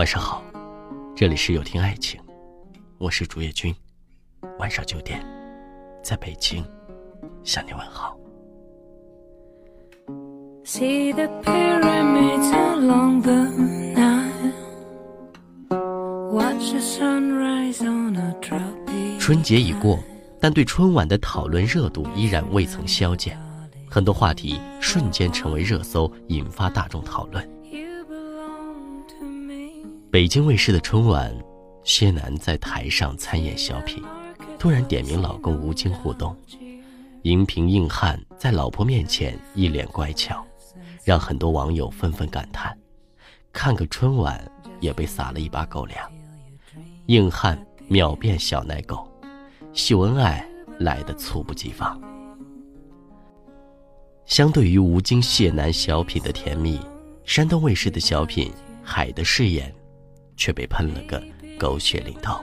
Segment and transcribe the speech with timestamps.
[0.00, 0.42] 晚上好，
[1.14, 2.18] 这里是有听爱情，
[2.96, 3.74] 我是竹叶君。
[4.58, 5.22] 晚上九点，
[6.02, 6.64] 在北京
[7.44, 8.16] 向你问好。
[19.18, 20.02] 春节已过，
[20.40, 23.38] 但对春晚的讨论热度依然未曾消减，
[23.90, 27.46] 很多话题瞬间成为热搜，引发大众讨论。
[30.10, 31.32] 北京卫视的春晚，
[31.84, 34.02] 谢楠在台上参演小品，
[34.58, 36.36] 突然点名老公吴京互动，
[37.22, 40.44] 荧屏硬汉在老婆面前一脸乖巧，
[41.04, 42.76] 让很多网友纷纷感叹：
[43.52, 44.44] 看个春晚
[44.80, 46.12] 也被撒了一把狗粮。
[47.06, 47.56] 硬汉
[47.86, 49.08] 秒变小奶狗，
[49.72, 50.44] 秀恩爱
[50.80, 52.00] 来得猝不及防。
[54.26, 56.80] 相对于吴京谢楠小品的甜蜜，
[57.24, 58.48] 山东卫视的小品
[58.82, 59.72] 《海的誓言》。
[60.40, 61.22] 却被喷了个
[61.58, 62.40] 狗血淋头。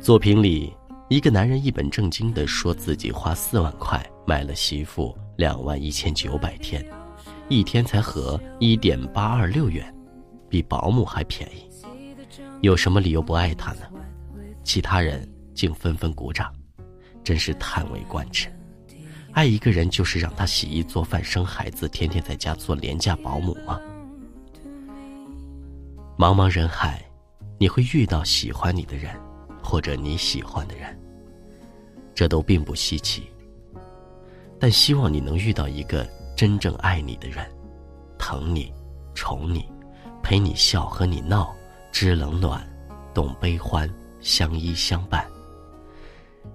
[0.00, 0.72] 作品里，
[1.10, 6.86] 一个男人一本正经地说自己花四万块买了媳妇两万一千九百天，
[7.48, 9.92] 一天才合一点八二六元，
[10.48, 11.68] 比保姆还便宜。
[12.60, 13.80] 有什么理由不爱他呢？
[14.62, 16.54] 其他人竟纷纷鼓掌，
[17.24, 18.48] 真是叹为观止。
[19.32, 23.80] 爱一个人就是让他洗衣做饭生孩子，天天在家做廉价保姆吗？
[26.16, 27.04] 茫茫人海，
[27.58, 29.12] 你会遇到喜欢你的人，
[29.60, 30.96] 或者你喜欢的人。
[32.14, 33.28] 这都并不稀奇。
[34.60, 37.44] 但希望你能遇到一个真正爱你的人，
[38.16, 38.72] 疼你、
[39.12, 39.68] 宠你、
[40.22, 41.52] 陪你笑和你闹，
[41.90, 42.64] 知冷暖，
[43.12, 45.26] 懂悲欢，相依相伴。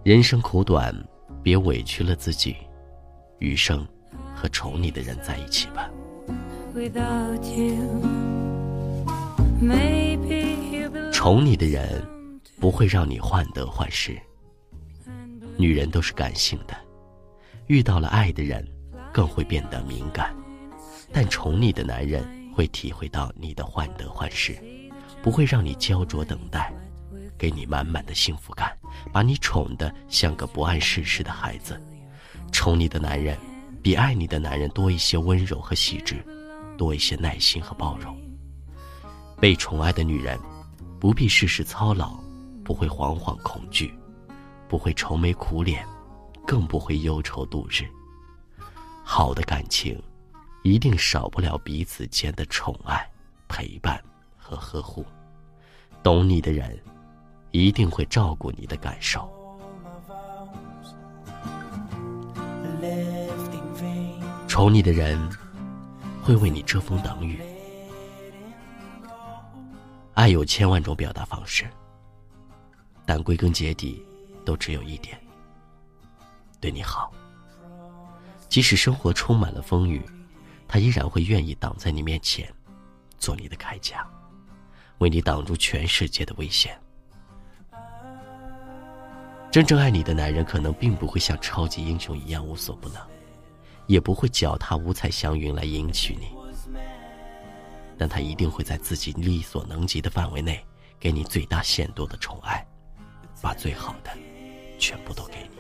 [0.03, 0.95] 人生苦短，
[1.43, 2.55] 别委屈了自己，
[3.39, 3.85] 余生
[4.33, 5.89] 和宠你的人在一起吧。
[11.11, 12.01] 宠你的人，
[12.61, 14.17] 不会让你患得患失。
[15.57, 16.73] 女人都是感性的，
[17.67, 18.65] 遇到了爱的人，
[19.11, 20.33] 更会变得敏感。
[21.11, 24.57] 但宠你的男人会体会到你的患得患失，
[25.21, 26.73] 不会让你焦灼等待，
[27.37, 28.73] 给你满满的幸福感，
[29.11, 31.77] 把你宠得像个不谙世事的孩子。
[32.53, 33.37] 宠你的男人，
[33.83, 36.15] 比爱你的男人多一些温柔和细致，
[36.77, 38.17] 多一些耐心和包容。
[39.39, 40.37] 被宠爱的女人，
[40.99, 42.19] 不必事事操劳，
[42.61, 43.93] 不会惶惶恐惧，
[44.67, 45.87] 不会愁眉苦脸，
[46.45, 47.85] 更不会忧愁度日。
[49.01, 49.97] 好的感情，
[50.63, 53.09] 一定少不了彼此间的宠爱、
[53.47, 54.03] 陪伴
[54.37, 55.05] 和呵护。
[56.03, 56.77] 懂你的人，
[57.51, 59.29] 一定会照顾你的感受。
[64.49, 65.17] 宠你的人，
[66.21, 67.39] 会为你遮风挡雨。
[70.19, 71.65] 爱有千万种表达方式，
[73.05, 74.05] 但归根结底，
[74.43, 75.17] 都只有一点：
[76.59, 77.09] 对你好。
[78.49, 80.03] 即使生活充满了风雨，
[80.67, 82.53] 他依然会愿意挡在你面前，
[83.17, 84.05] 做你的铠甲，
[84.97, 86.77] 为你挡住全世界的危险。
[89.49, 93.01] 真正爱你的男人，可能并不会像超级英雄一样无所不能，
[93.87, 96.27] 也不会脚踏五彩祥云来迎娶你。
[97.99, 100.65] 但他一定会在自己力所能及的范围内，
[100.97, 102.65] 给你最大限度的宠爱，
[103.41, 104.09] 把最好的
[104.79, 105.59] 全部都给你。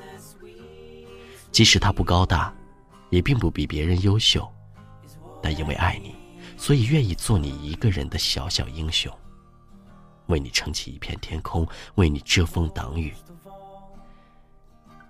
[1.51, 2.55] 即使他不高大，
[3.09, 4.49] 也并不比别人优秀，
[5.43, 6.15] 但因为爱你，
[6.55, 9.13] 所以愿意做你一个人的小小英雄，
[10.27, 13.13] 为你撑起一片天空，为你遮风挡雨。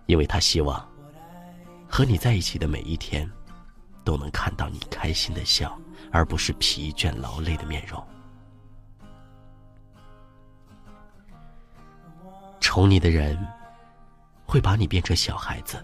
[0.08, 0.90] 因为他希望
[1.88, 3.30] 和你在一起的每一天，
[4.10, 5.78] 都能看到你开心的笑。
[6.12, 8.04] 而不是疲倦劳累的面容。
[12.60, 13.38] 宠你的人，
[14.44, 15.84] 会把你变成小孩子。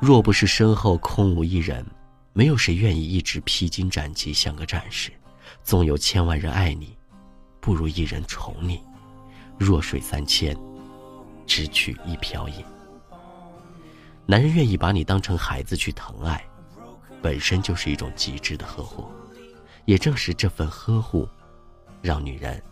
[0.00, 1.84] 若不是身后空无一人，
[2.32, 5.12] 没有谁愿意一直披荆斩棘像个战士。
[5.62, 6.96] 纵有千万人爱你，
[7.60, 8.80] 不如一人宠你。
[9.58, 10.56] 弱水三千，
[11.46, 12.64] 只取一瓢饮。
[14.24, 16.42] 男人愿意把你当成孩子去疼爱。
[17.20, 19.06] 本身就是一种极致的呵护，
[19.84, 21.28] 也正是这份呵护，
[22.00, 22.62] 让女人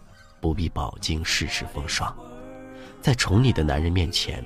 [0.40, 2.14] 不必饱经世事风霜，
[3.00, 4.44] 在宠你的男人面前，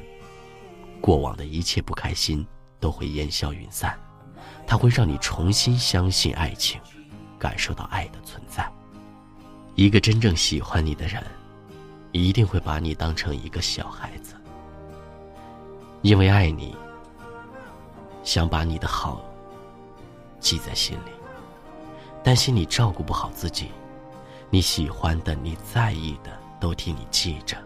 [1.00, 2.46] 过往的一切不开心
[2.78, 3.98] 都会烟消云散，
[4.66, 6.80] 他会让你重新相信爱情，
[7.38, 8.70] 感受到爱的存在。
[9.74, 11.22] 一个真正喜欢你的人，
[12.12, 14.34] 一定会把你当成一个小孩子，
[16.02, 16.74] 因为爱你，
[18.24, 19.24] 想把你的好。
[20.40, 21.10] 记在心里，
[22.24, 23.70] 担心你照顾不好自己，
[24.48, 27.56] 你喜欢的、你在意的，都替你记着；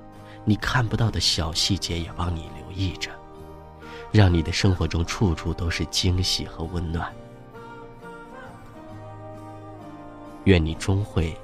[0.45, 3.11] 你看不到的小细节，也帮你留意着，
[4.13, 7.13] 让你的生活中处处都是惊喜和温暖。
[10.45, 11.35] 愿你终会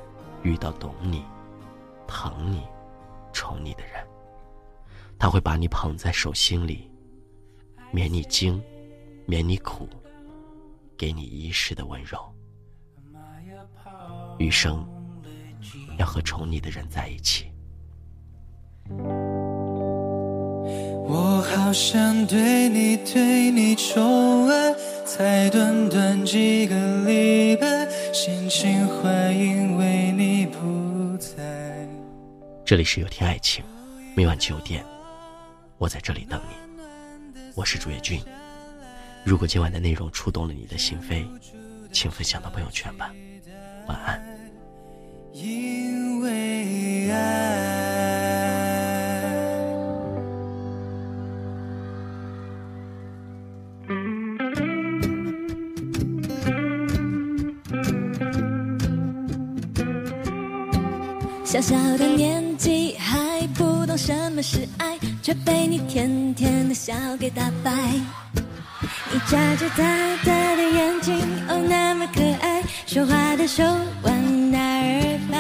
[0.43, 1.25] 遇到懂你、
[2.07, 2.63] 疼你、
[3.33, 4.07] 宠你的人，
[5.19, 6.91] 他会把你捧在手心里，
[7.91, 8.63] 免你惊，
[9.25, 9.89] 免你苦，
[11.01, 12.19] 给你一世的温柔。
[14.39, 14.87] 余生
[15.99, 17.51] 要和宠你的人在一起。
[21.09, 24.75] 我好想对你对你宠爱，
[25.07, 27.89] 才短短几个礼拜。
[28.13, 31.89] 心情坏因为你不在。
[32.63, 33.65] 这里是有天爱情，
[34.15, 34.85] 每晚九点，
[35.79, 36.83] 我在这里等你。
[37.55, 38.23] 我是朱月俊。
[39.25, 41.25] 如果今晚的内容触动了你的心扉，
[41.93, 43.13] 请分享到朋友圈吧。
[43.87, 44.21] 晚安。
[45.33, 47.81] 因为爱。
[61.45, 67.93] 小小的年纪还不懂什么是爱，却被你甜甜的笑给打败。
[69.13, 69.85] 你眨着大
[70.25, 71.17] 大的眼睛，
[71.49, 73.65] 哦那么可爱，说话的手
[74.03, 75.37] 往哪儿摆？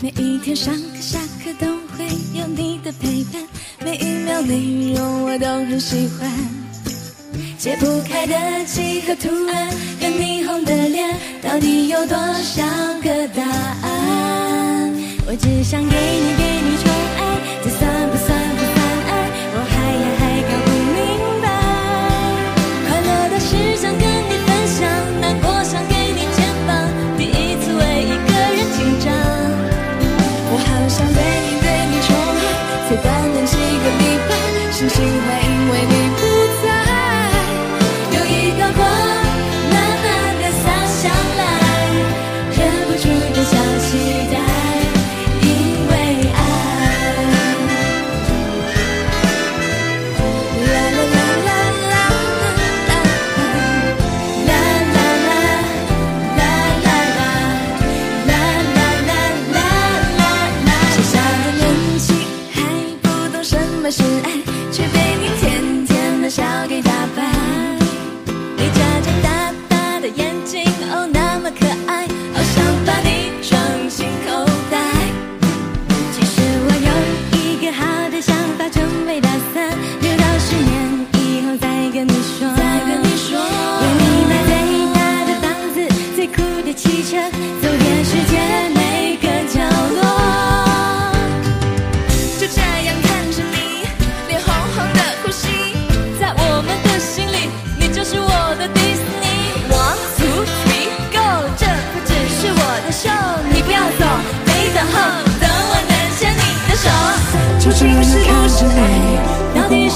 [0.00, 1.66] 每一天上课下课都
[1.96, 2.04] 会
[2.38, 3.42] 有你的陪伴，
[3.82, 6.30] 每一秒内容我都很喜欢。
[7.56, 8.36] 解不开的
[8.66, 9.68] 几何图案，
[9.98, 12.62] 跟你红的脸，到底有多少
[13.02, 14.92] 个答案？
[15.26, 16.75] 我只想给你，给你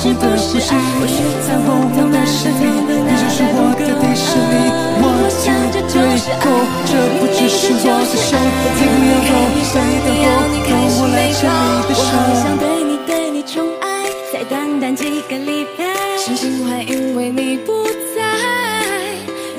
[0.00, 0.80] 是不是爱？
[0.96, 4.72] 我是在红红的身体，你就是我的迪士尼。
[4.96, 6.48] 我想这就是爱，
[6.88, 8.32] 这不只是我的手，
[8.80, 10.32] 你不要走，等你等候，
[10.64, 12.00] 让我来牵你的手。
[12.00, 15.84] 我好想对你对你宠爱，才短短几个礼拜，
[16.16, 17.84] 星星会因为你不
[18.16, 18.24] 在，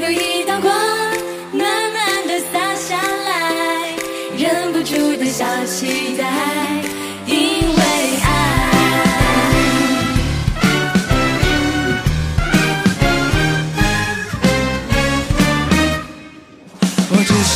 [0.01, 0.74] 有一道光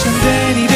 [0.06, 0.75] 想对你的